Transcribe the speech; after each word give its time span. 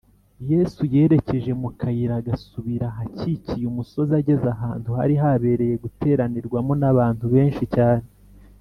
yesu 0.51 0.81
yerekeje 0.93 1.51
mu 1.61 1.69
kayira 1.79 2.15
gasubira 2.27 2.85
ahakikiye 2.91 3.65
umusozi 3.67 4.11
ageze 4.21 4.45
ahantu 4.55 4.89
hari 4.99 5.13
habereye 5.21 5.75
guteranirwamo 5.83 6.73
n’abantu 6.81 7.25
benshi 7.35 7.63
cyane, 7.75 8.05